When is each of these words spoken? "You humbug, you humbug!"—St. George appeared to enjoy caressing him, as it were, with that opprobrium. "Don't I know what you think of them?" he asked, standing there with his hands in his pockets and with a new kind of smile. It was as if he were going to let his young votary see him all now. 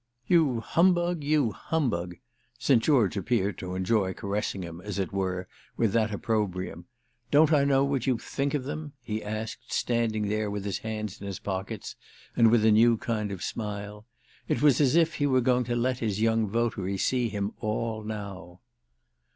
"You 0.25 0.61
humbug, 0.61 1.23
you 1.23 1.51
humbug!"—St. 1.51 2.81
George 2.81 3.15
appeared 3.15 3.59
to 3.59 3.75
enjoy 3.75 4.13
caressing 4.15 4.63
him, 4.63 4.81
as 4.83 4.97
it 4.97 5.13
were, 5.13 5.47
with 5.77 5.93
that 5.93 6.11
opprobrium. 6.11 6.85
"Don't 7.29 7.53
I 7.53 7.65
know 7.65 7.83
what 7.85 8.07
you 8.07 8.17
think 8.17 8.55
of 8.55 8.63
them?" 8.63 8.93
he 9.03 9.23
asked, 9.23 9.71
standing 9.71 10.27
there 10.27 10.49
with 10.49 10.65
his 10.65 10.79
hands 10.79 11.21
in 11.21 11.27
his 11.27 11.37
pockets 11.37 11.95
and 12.35 12.49
with 12.49 12.65
a 12.65 12.71
new 12.71 12.97
kind 12.97 13.31
of 13.31 13.43
smile. 13.43 14.07
It 14.47 14.63
was 14.63 14.81
as 14.81 14.95
if 14.95 15.13
he 15.13 15.27
were 15.27 15.39
going 15.39 15.65
to 15.65 15.75
let 15.75 15.99
his 15.99 16.19
young 16.19 16.47
votary 16.49 16.97
see 16.97 17.29
him 17.29 17.51
all 17.59 18.03
now. 18.03 18.61